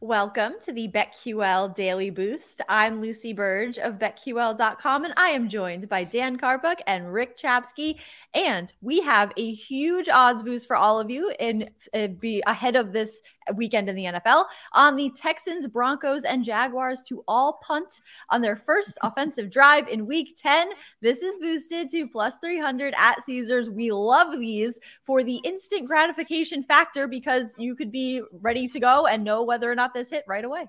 Welcome 0.00 0.52
to 0.62 0.72
the 0.72 0.86
BetQL 0.86 1.74
Daily 1.74 2.10
Boost. 2.10 2.62
I'm 2.68 3.00
Lucy 3.00 3.34
Burdge 3.34 3.78
of 3.78 3.94
BetQL.com, 3.94 5.04
and 5.04 5.12
I 5.16 5.30
am 5.30 5.48
joined 5.48 5.88
by 5.88 6.04
Dan 6.04 6.38
Karpuc 6.38 6.76
and 6.86 7.12
Rick 7.12 7.36
Chapsky. 7.36 7.98
And 8.32 8.72
we 8.80 9.00
have 9.00 9.32
a 9.36 9.52
huge 9.52 10.08
odds 10.08 10.44
boost 10.44 10.68
for 10.68 10.76
all 10.76 11.00
of 11.00 11.10
you 11.10 11.34
in 11.40 11.70
uh, 11.92 12.06
be 12.06 12.44
ahead 12.46 12.76
of 12.76 12.92
this 12.92 13.22
weekend 13.56 13.88
in 13.88 13.96
the 13.96 14.04
NFL 14.04 14.44
on 14.72 14.94
the 14.94 15.10
Texans, 15.10 15.66
Broncos, 15.66 16.24
and 16.24 16.44
Jaguars 16.44 17.02
to 17.04 17.24
all 17.26 17.54
punt 17.54 18.00
on 18.30 18.40
their 18.40 18.54
first 18.54 18.98
offensive 19.02 19.50
drive 19.50 19.88
in 19.88 20.06
week 20.06 20.38
10. 20.40 20.68
This 21.00 21.22
is 21.22 21.38
boosted 21.38 21.90
to 21.90 22.06
plus 22.06 22.36
300 22.36 22.94
at 22.96 23.24
Caesars. 23.24 23.68
We 23.68 23.90
love 23.90 24.38
these 24.38 24.78
for 25.04 25.24
the 25.24 25.40
instant 25.44 25.86
gratification 25.88 26.62
factor 26.62 27.08
because 27.08 27.56
you 27.58 27.74
could 27.74 27.90
be 27.90 28.22
ready 28.40 28.68
to 28.68 28.78
go 28.78 29.06
and 29.06 29.24
know 29.24 29.42
whether 29.42 29.68
or 29.68 29.74
not 29.74 29.87
this 29.94 30.10
hit 30.10 30.24
right 30.26 30.44
away. 30.44 30.66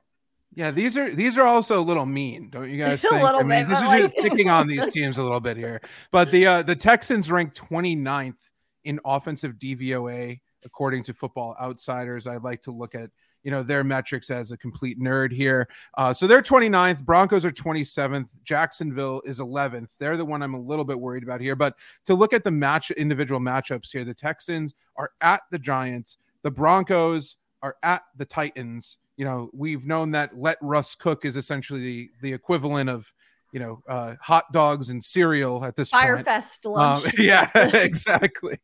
Yeah, 0.56 0.72
these 0.72 0.98
are 0.98 1.14
these 1.14 1.38
are 1.38 1.46
also 1.46 1.80
a 1.80 1.82
little 1.82 2.06
mean, 2.06 2.50
don't 2.50 2.70
you 2.70 2.78
guys 2.84 3.02
think? 3.02 3.14
I 3.14 3.44
mean, 3.44 3.68
this 3.68 3.80
is 3.80 3.86
like... 3.86 4.16
picking 4.16 4.50
on 4.50 4.68
these 4.68 4.88
teams 4.94 5.18
a 5.18 5.24
little 5.24 5.40
bit 5.40 5.58
here. 5.58 5.82
But 6.12 6.32
the 6.32 6.46
uh, 6.48 6.62
the 6.64 6.76
Texans 6.76 7.32
ranked 7.32 7.60
29th 7.60 8.36
in 8.84 9.00
offensive 9.06 9.54
DVOA 9.54 10.40
according 10.66 11.04
to 11.04 11.14
Football 11.14 11.56
Outsiders. 11.62 12.28
I 12.28 12.38
like 12.38 12.62
to 12.64 12.72
look 12.72 12.96
at 12.96 13.12
you 13.44 13.52
know 13.52 13.64
their 13.64 13.84
metrics 13.84 14.30
as 14.30 14.52
a 14.52 14.58
complete 14.58 15.00
nerd 15.00 15.32
here. 15.32 15.70
Uh, 15.98 16.14
so 16.14 16.28
they're 16.28 16.42
29th. 16.42 17.06
Broncos 17.06 17.46
are 17.46 17.52
27th. 17.52 18.30
Jacksonville 18.44 19.22
is 19.26 19.40
11th. 19.40 19.90
They're 20.00 20.18
the 20.18 20.26
one 20.26 20.42
I'm 20.44 20.56
a 20.56 20.60
little 20.60 20.86
bit 20.86 21.00
worried 21.00 21.24
about 21.24 21.42
here. 21.42 21.56
But 21.56 21.76
to 22.06 22.16
look 22.16 22.34
at 22.34 22.44
the 22.44 22.52
match 22.52 22.92
individual 22.92 23.40
matchups 23.40 23.92
here, 23.92 24.04
the 24.04 24.14
Texans 24.14 24.74
are 24.98 25.12
at 25.22 25.42
the 25.52 25.60
Giants. 25.60 26.18
The 26.42 26.52
Broncos 26.52 27.38
are 27.62 27.76
at 27.84 28.04
the 28.18 28.26
Titans. 28.26 28.98
You 29.20 29.26
know, 29.26 29.50
we've 29.52 29.86
known 29.86 30.12
that 30.12 30.40
let 30.40 30.58
Russ 30.62 30.96
cook 30.96 31.26
is 31.26 31.36
essentially 31.36 31.82
the, 31.82 32.10
the 32.22 32.34
equivalent 32.34 32.90
of 32.90 33.14
you 33.52 33.60
know, 33.60 33.82
uh, 33.90 34.16
hot 34.22 34.46
dogs 34.54 34.90
and 34.90 35.04
cereal 35.04 35.66
at 35.66 35.76
this 35.76 35.92
Firefest 35.92 36.64
point. 36.64 36.78
lunch. 36.78 37.06
Um, 37.06 37.12
yeah, 37.18 37.50
exactly. 37.74 38.58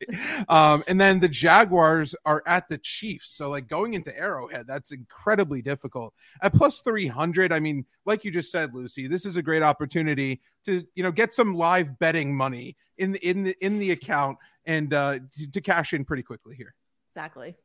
Um, 0.47 0.83
and 0.87 1.01
then 1.01 1.19
the 1.19 1.27
Jaguars 1.27 2.15
are 2.25 2.43
at 2.45 2.69
the 2.69 2.77
Chiefs. 2.77 3.31
So, 3.31 3.49
like 3.49 3.67
going 3.67 3.95
into 3.95 4.17
Arrowhead, 4.17 4.65
that's 4.65 4.91
incredibly 4.91 5.61
difficult. 5.61 6.13
At 6.41 6.53
plus 6.53 6.81
300, 6.81 7.51
I 7.51 7.59
mean, 7.59 7.85
like 8.05 8.23
you 8.23 8.31
just 8.31 8.51
said, 8.51 8.73
Lucy, 8.73 9.07
this 9.07 9.25
is 9.25 9.37
a 9.37 9.41
great 9.41 9.63
opportunity 9.63 10.41
to, 10.65 10.85
you 10.95 11.03
know, 11.03 11.11
get 11.11 11.33
some 11.33 11.55
live 11.55 11.97
betting 11.99 12.35
money 12.35 12.77
in 12.97 13.11
the, 13.11 13.27
in 13.27 13.43
the, 13.43 13.55
in 13.61 13.79
the 13.79 13.91
account 13.91 14.37
and 14.65 14.93
uh, 14.93 15.19
to, 15.31 15.51
to 15.51 15.61
cash 15.61 15.93
in 15.93 16.05
pretty 16.05 16.23
quickly 16.23 16.55
here. 16.55 16.75
Exactly. 17.11 17.55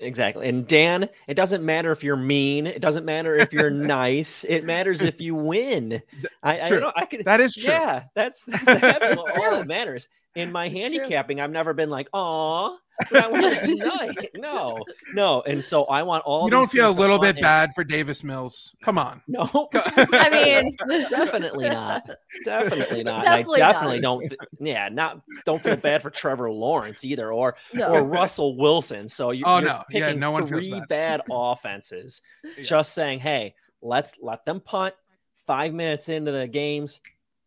Exactly. 0.00 0.48
And 0.48 0.66
Dan, 0.66 1.08
it 1.26 1.34
doesn't 1.34 1.64
matter 1.64 1.90
if 1.90 2.04
you're 2.04 2.16
mean. 2.16 2.66
It 2.66 2.80
doesn't 2.80 3.04
matter 3.04 3.34
if 3.34 3.52
you're 3.52 3.70
nice. 3.70 4.44
It 4.44 4.64
matters 4.64 5.02
if 5.02 5.20
you 5.20 5.34
win. 5.34 6.02
I, 6.42 6.60
I, 6.60 6.68
know, 6.70 6.92
I 6.94 7.04
could, 7.04 7.24
that 7.24 7.40
is 7.40 7.54
true. 7.54 7.72
Yeah, 7.72 8.04
that's 8.14 8.44
that's 8.64 9.22
all 9.22 9.50
that 9.50 9.66
matters. 9.66 10.08
In 10.38 10.52
my 10.52 10.68
handicapping, 10.68 11.40
I've 11.40 11.50
never 11.50 11.74
been 11.74 11.90
like, 11.90 12.08
"Aw, 12.12 12.76
no, 13.12 13.30
no, 14.34 14.84
no. 15.14 15.42
And 15.42 15.62
so 15.62 15.84
I 15.84 16.02
want 16.02 16.24
all. 16.24 16.44
You 16.44 16.50
don't 16.50 16.70
feel 16.70 16.90
a 16.90 16.92
little 16.92 17.18
bit 17.18 17.40
bad 17.40 17.72
for 17.74 17.84
Davis 17.84 18.24
Mills? 18.24 18.74
Come 18.82 18.98
on. 18.98 19.22
No, 19.28 19.68
I 19.74 20.30
mean, 20.30 20.76
definitely 21.08 21.68
not. 21.68 22.08
Definitely 22.44 23.04
not. 23.04 23.24
Definitely 23.24 23.62
I 23.62 23.72
definitely 23.72 24.00
not. 24.00 24.20
don't. 24.20 24.34
Yeah, 24.58 24.88
not 24.88 25.20
don't 25.44 25.62
feel 25.62 25.76
bad 25.76 26.02
for 26.02 26.10
Trevor 26.10 26.50
Lawrence 26.50 27.04
either, 27.04 27.32
or 27.32 27.56
no. 27.74 27.94
or 27.94 28.04
Russell 28.04 28.56
Wilson. 28.56 29.08
So 29.08 29.30
you, 29.30 29.44
oh, 29.46 29.58
you're 29.58 29.68
no. 29.68 29.82
picking 29.88 30.08
yeah, 30.08 30.14
no 30.14 30.30
one 30.30 30.46
three 30.46 30.70
bad. 30.70 30.88
bad 30.88 31.20
offenses. 31.30 32.22
yeah. 32.42 32.64
Just 32.64 32.94
saying, 32.94 33.20
hey, 33.20 33.54
let's 33.82 34.12
let 34.20 34.44
them 34.44 34.60
punt. 34.60 34.94
Five 35.46 35.72
minutes 35.74 36.08
into 36.08 36.32
the 36.32 36.48
games, 36.48 37.00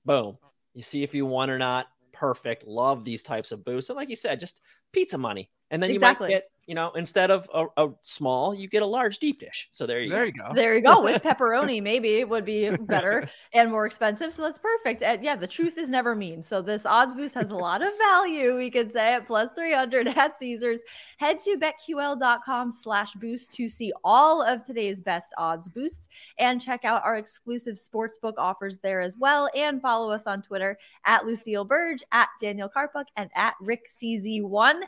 boom. 0.05 0.37
You 0.73 0.83
see 0.83 1.03
if 1.03 1.13
you 1.13 1.25
won 1.25 1.49
or 1.49 1.57
not. 1.57 1.87
Perfect. 2.21 2.67
Love 2.67 3.03
these 3.03 3.23
types 3.23 3.51
of 3.51 3.65
boosts. 3.65 3.89
And 3.89 3.97
like 3.97 4.07
you 4.07 4.15
said, 4.15 4.39
just 4.39 4.61
pizza 4.93 5.17
money. 5.17 5.49
And 5.71 5.81
then 5.81 5.89
exactly. 5.89 6.29
you 6.29 6.35
might 6.35 6.41
get, 6.41 6.50
you 6.67 6.75
know, 6.75 6.91
instead 6.91 7.31
of 7.31 7.49
a, 7.53 7.65
a, 7.77 7.89
small, 8.03 8.53
you 8.53 8.67
get 8.67 8.83
a 8.83 8.85
large 8.85 9.19
deep 9.19 9.39
dish. 9.39 9.67
So 9.71 9.85
there 9.85 10.01
you 10.01 10.09
there 10.09 10.19
go. 10.19 10.25
you 10.25 10.31
go. 10.31 10.53
There 10.53 10.75
you 10.75 10.81
go. 10.81 11.01
With 11.01 11.23
pepperoni, 11.23 11.81
maybe 11.81 12.15
it 12.15 12.29
would 12.29 12.45
be 12.45 12.69
better 12.69 13.27
and 13.53 13.71
more 13.71 13.85
expensive. 13.85 14.33
So 14.33 14.43
that's 14.43 14.59
perfect. 14.59 15.01
And 15.01 15.23
yeah, 15.23 15.35
the 15.35 15.47
truth 15.47 15.77
is 15.77 15.89
never 15.89 16.15
mean. 16.15 16.41
So 16.41 16.61
this 16.61 16.85
odds 16.85 17.15
boost 17.15 17.35
has 17.35 17.51
a 17.51 17.55
lot 17.55 17.81
of 17.81 17.91
value. 17.97 18.55
We 18.55 18.69
could 18.69 18.91
say 18.91 19.15
at 19.15 19.27
plus 19.27 19.49
300 19.55 20.07
at 20.09 20.37
Caesars. 20.37 20.81
Head 21.17 21.39
to 21.41 21.57
betql.com 21.57 22.71
slash 22.71 23.13
boost 23.13 23.53
to 23.53 23.67
see 23.67 23.91
all 24.03 24.41
of 24.41 24.63
today's 24.63 25.01
best 25.01 25.33
odds 25.37 25.67
boosts 25.67 26.07
and 26.37 26.61
check 26.61 26.85
out 26.85 27.03
our 27.03 27.17
exclusive 27.17 27.75
sportsbook 27.75 28.33
offers 28.37 28.77
there 28.77 29.01
as 29.01 29.17
well. 29.17 29.49
And 29.55 29.81
follow 29.81 30.11
us 30.11 30.27
on 30.27 30.41
Twitter 30.41 30.77
at 31.05 31.25
Lucille 31.25 31.65
Burdge, 31.65 32.03
at 32.11 32.29
Daniel 32.39 32.69
Karpuc, 32.69 33.05
and 33.17 33.29
at 33.35 33.55
Rick 33.59 33.89
CZ1 33.89 34.81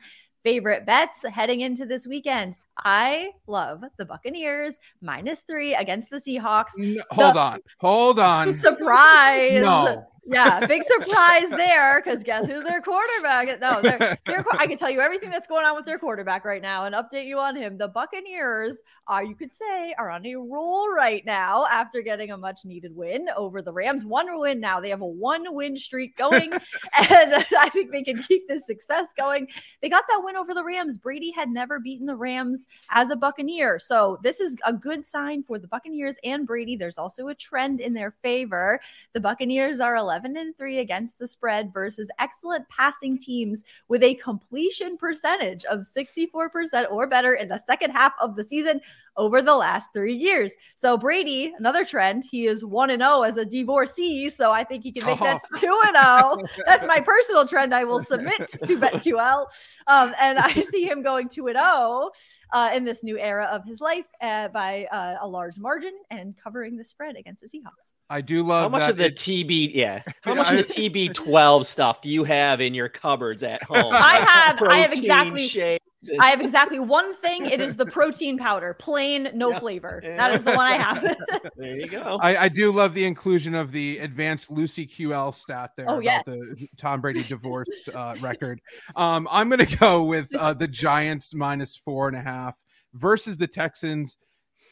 favorite 0.44 0.86
bets 0.86 1.26
heading 1.26 1.62
into 1.62 1.86
this 1.86 2.06
weekend. 2.06 2.58
I 2.78 3.32
love 3.48 3.84
the 3.98 4.06
Buccaneers 4.06 4.78
minus 5.02 5.42
three 5.42 5.74
against 5.74 6.10
the 6.10 6.18
Seahawks. 6.18 6.78
No, 6.78 7.02
hold 7.12 7.36
the, 7.36 7.40
on. 7.40 7.60
Hold 7.80 8.20
on. 8.20 8.54
Surprise. 8.54 9.62
No. 9.64 10.08
Yeah, 10.26 10.66
big 10.66 10.84
surprise 10.84 11.50
there 11.50 12.02
because 12.02 12.24
guess 12.24 12.48
who's 12.48 12.64
their 12.64 12.82
quarterback? 12.82 13.60
No, 13.60 13.82
they're, 13.82 14.18
they're, 14.26 14.46
I 14.54 14.68
can 14.68 14.78
tell 14.78 14.90
you 14.90 15.02
everything 15.02 15.30
that's 15.30 15.48
going 15.48 15.66
on 15.66 15.76
with 15.76 15.86
their 15.86 16.00
quarterback 16.00 16.46
right 16.46 16.62
now 16.62 16.86
and 16.86 16.96
update 16.96 17.26
you 17.26 17.40
on 17.40 17.58
him. 17.58 17.78
The 17.78 17.90
Buccaneers 17.90 18.78
are, 19.08 19.24
you 19.24 19.36
could 19.36 19.54
say, 19.54 19.94
are 19.98 20.10
on 20.10 20.26
a 20.26 20.36
roll 20.36 20.90
right 20.94 21.26
now 21.26 21.66
after 21.70 22.02
getting 22.02 22.32
a 22.32 22.38
much 22.38 22.64
needed 22.64 22.96
win 22.96 23.28
over 23.36 23.62
the 23.62 23.74
Rams. 23.74 24.06
One 24.06 24.28
win 24.40 24.62
now. 24.62 24.80
They 24.80 24.90
have 24.90 25.02
a 25.02 25.06
one 25.06 25.54
win 25.54 25.78
streak 25.78 26.16
going, 26.16 26.54
and 26.54 26.62
I 27.58 27.70
think 27.74 27.92
they 27.92 28.04
can 28.04 28.24
keep 28.24 28.48
this 28.48 28.66
success 28.66 29.08
going. 29.18 29.50
They 29.82 29.90
got 29.90 30.06
that 30.08 30.22
win 30.24 30.38
over 30.38 30.54
the 30.54 30.64
Rams. 30.64 30.98
Brady 30.98 31.32
had 31.32 31.50
never 31.50 31.80
beaten 31.80 32.08
the 32.08 32.16
Rams 32.16 32.66
as 32.92 33.10
a 33.10 33.18
Buccaneer. 33.18 33.78
So 33.78 34.20
this 34.24 34.40
is 34.40 34.56
a 34.66 34.72
good 34.72 35.04
sign 35.04 35.44
for 35.44 35.60
the 35.60 35.68
Buccaneers 35.68 36.16
and 36.24 36.48
Brady. 36.48 36.78
There's 36.78 36.98
also 36.98 37.28
a 37.28 37.36
trend 37.36 37.82
in 37.82 37.94
their 37.94 38.12
favor. 38.22 38.80
The 39.12 39.20
Buccaneers 39.20 39.82
are 39.82 39.98
11 39.98 40.13
11 40.14 40.38
and 40.38 40.56
3 40.56 40.78
against 40.78 41.18
the 41.18 41.26
spread 41.26 41.74
versus 41.74 42.08
excellent 42.20 42.70
passing 42.70 43.18
teams 43.18 43.64
with 43.88 44.04
a 44.04 44.14
completion 44.16 44.96
percentage 44.96 45.66
of 45.66 45.80
64% 45.80 46.92
or 46.92 47.08
better 47.08 47.34
in 47.34 47.50
the 47.50 47.58
second 47.58 47.90
half 47.90 48.14
of 48.22 48.36
the 48.36 48.44
season 48.44 48.80
over 49.18 49.42
the 49.42 49.56
last 49.56 49.90
three 49.92 50.14
years. 50.14 50.54
So 50.76 50.98
Brady, 50.98 51.52
another 51.58 51.84
trend, 51.84 52.26
he 52.30 52.46
is 52.46 52.64
1 52.64 52.92
and 52.92 53.02
0 53.02 53.24
as 53.24 53.38
a 53.38 53.46
divorcee. 53.46 54.30
So 54.30 54.52
I 54.52 54.64
think 54.64 54.84
he 54.84 54.92
can 54.92 55.06
make 55.06 55.20
that 55.20 55.42
2 55.60 55.82
and 55.86 55.98
0. 55.98 56.64
That's 56.68 56.86
my 56.86 57.00
personal 57.00 57.48
trend 57.48 57.74
I 57.74 57.84
will 57.84 58.00
submit 58.00 58.50
to 58.66 58.78
BetQL. 58.78 59.48
Um, 59.88 60.14
and 60.22 60.38
I 60.38 60.54
see 60.54 60.84
him 60.84 61.02
going 61.02 61.28
2 61.28 61.48
and 61.48 61.58
0 61.58 62.12
uh, 62.54 62.70
in 62.74 62.84
this 62.84 63.04
new 63.04 63.18
era 63.18 63.46
of 63.46 63.66
his 63.66 63.82
life 63.82 64.06
uh, 64.22 64.50
by 64.50 64.86
uh, 64.92 65.18
a 65.22 65.28
large 65.28 65.58
margin 65.58 65.94
and 66.12 66.36
covering 66.38 66.78
the 66.78 66.84
spread 66.84 67.16
against 67.16 67.42
the 67.42 67.48
Seahawks. 67.48 67.94
I 68.10 68.22
do 68.22 68.44
love 68.44 68.72
how 68.72 68.78
much 68.78 68.90
of 68.90 68.98
the 68.98 69.06
it, 69.06 69.16
TB. 69.16 69.74
Yeah, 69.74 70.04
how 70.22 70.36
much 70.36 70.52
of 70.52 70.58
the 70.58 70.64
TB 70.64 71.14
twelve 71.14 71.66
stuff 71.66 72.02
do 72.02 72.10
you 72.10 72.24
have 72.24 72.62
in 72.62 72.74
your 72.74 72.90
cupboards 72.90 73.44
at 73.44 73.64
home? 73.64 73.94
I 73.94 74.16
have. 74.16 74.62
I 74.62 74.78
have 74.78 74.94
exactly. 74.94 75.62
And... 75.62 75.80
I 76.20 76.30
have 76.30 76.42
exactly 76.42 76.80
one 76.80 77.16
thing. 77.16 77.46
It 77.46 77.62
is 77.62 77.76
the 77.76 77.86
protein 77.86 78.38
powder, 78.38 78.74
plain, 78.74 79.30
no 79.34 79.52
yeah. 79.52 79.60
flavor. 79.60 80.02
Yeah. 80.04 80.18
That 80.18 80.34
is 80.34 80.44
the 80.44 80.54
one 80.54 80.66
I 80.66 80.74
have. 80.74 81.02
there 81.56 81.78
you 81.78 81.88
go. 81.88 82.20
I, 82.22 82.38
I, 82.38 82.50
do 82.50 82.72
love 82.72 82.94
the 82.94 83.06
inclusion 83.06 83.56
of 83.56 83.72
the 83.72 84.00
advanced 84.00 84.52
Lucy 84.52 84.86
QL 84.86 85.34
stat 85.34 85.72
there 85.78 85.86
oh, 85.90 85.94
about 85.96 86.04
yeah. 86.04 86.22
the 86.26 86.68
Tom 86.78 87.02
Brady 87.02 87.24
divorce 87.24 87.88
uh, 87.94 88.16
record. 88.20 88.62
Um, 88.96 89.28
I'm 89.32 89.50
going 89.50 89.66
to 89.66 89.78
go 89.78 90.04
with 90.04 90.34
uh, 90.36 90.54
the 90.54 90.68
Giants 90.68 91.34
minus 91.34 91.78
four 91.78 92.08
and 92.08 92.18
a 92.18 92.22
half 92.22 92.58
versus 92.94 93.38
the 93.38 93.48
Texans. 93.48 94.18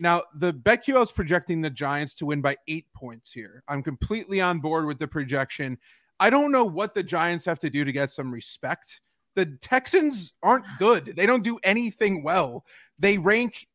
Now, 0.02 0.24
the 0.34 0.52
BetQL 0.52 1.04
is 1.04 1.12
projecting 1.12 1.62
the 1.62 1.70
Giants 1.70 2.16
to 2.16 2.26
win 2.26 2.42
by 2.42 2.58
eight 2.68 2.88
points 2.96 3.32
here. 3.32 3.64
I'm 3.68 3.84
completely 3.84 4.42
on 4.42 4.60
board 4.60 4.88
with 4.88 4.98
the 4.98 5.08
projection. 5.08 5.78
I 6.20 6.32
don't 6.32 6.52
know 6.52 6.66
what 6.66 6.96
the 6.96 7.04
Giants 7.04 7.46
have 7.46 7.60
to 7.60 7.70
do 7.70 7.86
to 7.86 7.92
get 7.92 8.10
some 8.10 8.34
respect. 8.34 9.00
The 9.36 9.46
Texans 9.62 10.34
aren't 10.42 10.66
good. 10.80 11.14
They 11.16 11.28
don't 11.28 11.44
do 11.44 11.60
anything 11.64 12.24
well. 12.24 12.66
They 12.98 13.20
rank, 13.20 13.68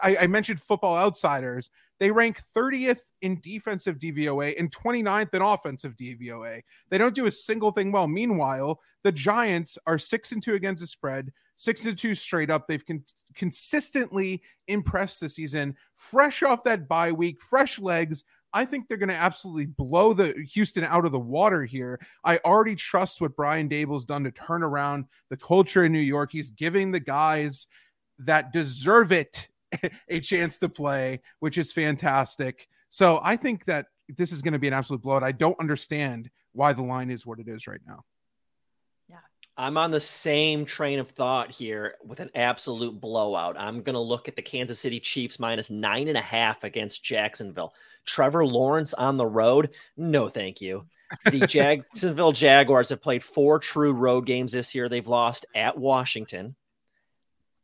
I, 0.00 0.16
I 0.18 0.26
mentioned 0.28 0.60
football 0.60 0.96
outsiders. 0.96 1.70
They 2.00 2.10
rank 2.10 2.40
30th 2.54 3.00
in 3.22 3.40
defensive 3.40 3.98
DVOA 3.98 4.58
and 4.58 4.74
29th 4.74 5.32
in 5.32 5.42
offensive 5.42 5.96
DVOA. 5.96 6.62
They 6.90 6.98
don't 6.98 7.14
do 7.14 7.26
a 7.26 7.30
single 7.32 7.72
thing 7.72 7.92
well. 7.92 8.08
Meanwhile, 8.08 8.80
the 9.04 9.12
Giants 9.12 9.78
are 9.86 9.98
six 9.98 10.32
and 10.32 10.42
two 10.42 10.54
against 10.54 10.80
the 10.80 10.86
spread, 10.86 11.32
six 11.56 11.86
and 11.86 11.96
two 11.96 12.14
straight 12.14 12.50
up. 12.50 12.66
They've 12.66 12.84
con- 12.84 13.04
consistently 13.34 14.42
impressed 14.66 15.20
this 15.20 15.36
season, 15.36 15.76
fresh 15.94 16.42
off 16.42 16.64
that 16.64 16.88
bye 16.88 17.12
week, 17.12 17.40
fresh 17.40 17.78
legs. 17.78 18.24
I 18.52 18.64
think 18.64 18.86
they're 18.86 18.98
going 18.98 19.08
to 19.08 19.14
absolutely 19.16 19.66
blow 19.66 20.12
the 20.12 20.32
Houston 20.52 20.84
out 20.84 21.04
of 21.04 21.12
the 21.12 21.18
water 21.18 21.64
here. 21.64 22.00
I 22.24 22.38
already 22.38 22.76
trust 22.76 23.20
what 23.20 23.34
Brian 23.34 23.68
Daboll's 23.68 24.04
done 24.04 24.22
to 24.24 24.30
turn 24.30 24.62
around 24.62 25.06
the 25.28 25.36
culture 25.36 25.84
in 25.84 25.92
New 25.92 25.98
York. 25.98 26.30
He's 26.30 26.50
giving 26.50 26.92
the 26.92 27.00
guys 27.00 27.66
that 28.20 28.52
deserve 28.52 29.10
it 29.10 29.48
a 30.08 30.20
chance 30.20 30.58
to 30.58 30.68
play, 30.68 31.20
which 31.40 31.58
is 31.58 31.72
fantastic. 31.72 32.68
So 32.90 33.20
I 33.22 33.36
think 33.36 33.64
that 33.66 33.86
this 34.08 34.32
is 34.32 34.42
going 34.42 34.52
to 34.52 34.58
be 34.58 34.68
an 34.68 34.74
absolute 34.74 35.02
blowout. 35.02 35.22
I 35.22 35.32
don't 35.32 35.58
understand 35.60 36.30
why 36.52 36.72
the 36.72 36.82
line 36.82 37.10
is 37.10 37.26
what 37.26 37.38
it 37.40 37.48
is 37.48 37.66
right 37.66 37.80
now. 37.86 38.04
Yeah. 39.08 39.16
I'm 39.56 39.76
on 39.76 39.90
the 39.90 40.00
same 40.00 40.64
train 40.64 40.98
of 40.98 41.10
thought 41.10 41.50
here 41.50 41.94
with 42.04 42.20
an 42.20 42.30
absolute 42.34 43.00
blowout. 43.00 43.56
I'm 43.58 43.82
going 43.82 43.94
to 43.94 44.00
look 44.00 44.28
at 44.28 44.36
the 44.36 44.42
Kansas 44.42 44.78
City 44.78 45.00
Chiefs 45.00 45.38
minus 45.38 45.70
nine 45.70 46.08
and 46.08 46.18
a 46.18 46.22
half 46.22 46.64
against 46.64 47.04
Jacksonville. 47.04 47.74
Trevor 48.06 48.46
Lawrence 48.46 48.94
on 48.94 49.16
the 49.16 49.26
road? 49.26 49.70
No, 49.96 50.28
thank 50.28 50.60
you. 50.60 50.84
The 51.30 51.40
Jacksonville 51.46 52.32
Jaguars 52.32 52.90
have 52.90 53.02
played 53.02 53.24
four 53.24 53.58
true 53.58 53.92
road 53.92 54.26
games 54.26 54.52
this 54.52 54.74
year. 54.74 54.88
They've 54.88 55.06
lost 55.06 55.46
at 55.54 55.78
Washington, 55.78 56.54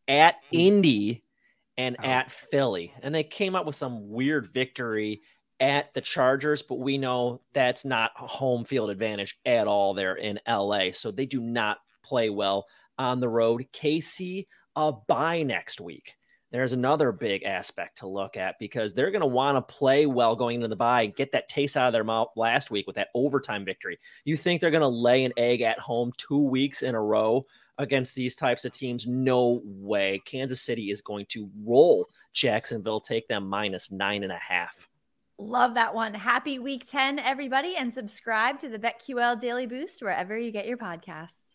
at 0.08 0.36
hmm. 0.50 0.58
Indy, 0.58 1.22
and 1.80 1.96
oh. 1.98 2.04
at 2.06 2.30
Philly. 2.30 2.92
And 3.02 3.14
they 3.14 3.24
came 3.24 3.54
up 3.54 3.64
with 3.64 3.76
some 3.76 4.10
weird 4.10 4.52
victory 4.52 5.22
at 5.60 5.92
the 5.94 6.00
Chargers, 6.00 6.62
but 6.62 6.78
we 6.78 6.98
know 6.98 7.40
that's 7.52 7.84
not 7.84 8.12
home 8.14 8.64
field 8.64 8.90
advantage 8.90 9.38
at 9.46 9.66
all 9.66 9.94
there 9.94 10.16
in 10.16 10.38
LA. 10.48 10.92
So 10.92 11.10
they 11.10 11.26
do 11.26 11.40
not 11.40 11.78
play 12.02 12.30
well 12.30 12.66
on 12.98 13.20
the 13.20 13.28
road. 13.28 13.66
KC, 13.72 14.46
a 14.76 14.92
bye 14.92 15.42
next 15.42 15.80
week. 15.80 16.16
There's 16.52 16.72
another 16.72 17.12
big 17.12 17.44
aspect 17.44 17.98
to 17.98 18.08
look 18.08 18.36
at 18.36 18.58
because 18.58 18.92
they're 18.92 19.12
going 19.12 19.20
to 19.20 19.26
want 19.26 19.56
to 19.56 19.74
play 19.74 20.04
well 20.06 20.34
going 20.34 20.56
into 20.56 20.68
the 20.68 20.76
bye, 20.76 21.06
get 21.06 21.32
that 21.32 21.48
taste 21.48 21.76
out 21.76 21.86
of 21.86 21.92
their 21.92 22.04
mouth 22.04 22.28
last 22.36 22.70
week 22.70 22.86
with 22.86 22.96
that 22.96 23.08
overtime 23.14 23.64
victory. 23.64 23.98
You 24.24 24.36
think 24.36 24.60
they're 24.60 24.72
going 24.72 24.80
to 24.80 24.88
lay 24.88 25.24
an 25.24 25.32
egg 25.36 25.60
at 25.60 25.78
home 25.78 26.12
two 26.16 26.40
weeks 26.40 26.82
in 26.82 26.94
a 26.94 27.00
row 27.00 27.46
against 27.80 28.14
these 28.14 28.36
types 28.36 28.64
of 28.64 28.72
teams? 28.72 29.06
No 29.06 29.62
way. 29.64 30.22
Kansas 30.24 30.60
City 30.60 30.90
is 30.90 31.00
going 31.00 31.26
to 31.30 31.50
roll 31.64 32.08
Jacksonville, 32.32 33.00
take 33.00 33.26
them 33.26 33.48
minus 33.48 33.90
nine 33.90 34.22
and 34.22 34.32
a 34.32 34.36
half. 34.36 34.88
Love 35.38 35.74
that 35.74 35.94
one. 35.94 36.12
Happy 36.12 36.58
week 36.58 36.88
10, 36.88 37.18
everybody, 37.18 37.74
and 37.76 37.92
subscribe 37.92 38.60
to 38.60 38.68
the 38.68 38.78
BetQL 38.78 39.40
Daily 39.40 39.66
Boost 39.66 40.02
wherever 40.02 40.38
you 40.38 40.52
get 40.52 40.66
your 40.66 40.76
podcasts. 40.76 41.49